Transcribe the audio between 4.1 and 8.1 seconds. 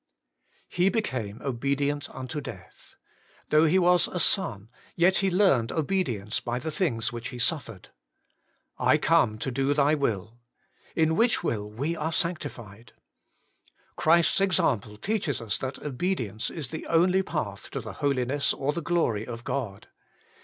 Son, yet He learned obedience by the things which He suffered.''